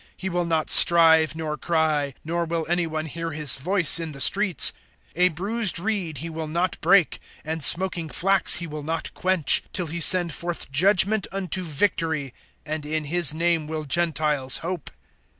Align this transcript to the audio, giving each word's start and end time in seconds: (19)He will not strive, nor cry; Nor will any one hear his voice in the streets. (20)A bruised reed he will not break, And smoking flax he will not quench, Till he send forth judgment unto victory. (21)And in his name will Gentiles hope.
(19)He 0.17 0.31
will 0.31 0.45
not 0.45 0.71
strive, 0.71 1.35
nor 1.35 1.55
cry; 1.57 2.15
Nor 2.25 2.45
will 2.45 2.65
any 2.67 2.87
one 2.87 3.05
hear 3.05 3.33
his 3.33 3.57
voice 3.57 3.99
in 3.99 4.13
the 4.13 4.19
streets. 4.19 4.73
(20)A 5.15 5.35
bruised 5.35 5.77
reed 5.77 6.17
he 6.17 6.27
will 6.27 6.47
not 6.47 6.75
break, 6.81 7.19
And 7.45 7.63
smoking 7.63 8.09
flax 8.09 8.55
he 8.55 8.65
will 8.65 8.81
not 8.81 9.13
quench, 9.13 9.61
Till 9.73 9.85
he 9.85 10.01
send 10.01 10.33
forth 10.33 10.71
judgment 10.71 11.27
unto 11.31 11.61
victory. 11.63 12.33
(21)And 12.65 12.85
in 12.87 13.05
his 13.05 13.35
name 13.35 13.67
will 13.67 13.83
Gentiles 13.85 14.57
hope. 14.65 14.89